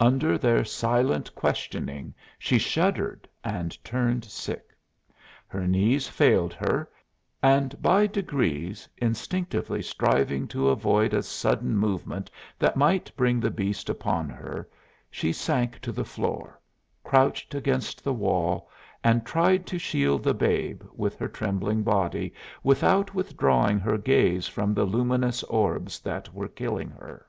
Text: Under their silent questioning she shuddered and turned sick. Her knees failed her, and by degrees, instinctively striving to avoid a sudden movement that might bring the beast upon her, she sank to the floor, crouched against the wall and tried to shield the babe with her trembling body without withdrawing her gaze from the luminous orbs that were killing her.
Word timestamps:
Under 0.00 0.38
their 0.38 0.64
silent 0.64 1.34
questioning 1.34 2.14
she 2.38 2.56
shuddered 2.56 3.28
and 3.44 3.76
turned 3.84 4.24
sick. 4.24 4.74
Her 5.46 5.66
knees 5.66 6.08
failed 6.08 6.54
her, 6.54 6.88
and 7.42 7.82
by 7.82 8.06
degrees, 8.06 8.88
instinctively 8.96 9.82
striving 9.82 10.48
to 10.48 10.70
avoid 10.70 11.12
a 11.12 11.22
sudden 11.22 11.76
movement 11.76 12.30
that 12.58 12.78
might 12.78 13.14
bring 13.18 13.38
the 13.38 13.50
beast 13.50 13.90
upon 13.90 14.30
her, 14.30 14.66
she 15.10 15.30
sank 15.30 15.78
to 15.82 15.92
the 15.92 16.06
floor, 16.06 16.58
crouched 17.04 17.54
against 17.54 18.02
the 18.02 18.14
wall 18.14 18.70
and 19.04 19.26
tried 19.26 19.66
to 19.66 19.78
shield 19.78 20.22
the 20.24 20.32
babe 20.32 20.82
with 20.94 21.18
her 21.18 21.28
trembling 21.28 21.82
body 21.82 22.32
without 22.62 23.14
withdrawing 23.14 23.78
her 23.78 23.98
gaze 23.98 24.48
from 24.48 24.72
the 24.72 24.86
luminous 24.86 25.42
orbs 25.42 26.00
that 26.00 26.32
were 26.32 26.48
killing 26.48 26.88
her. 26.92 27.26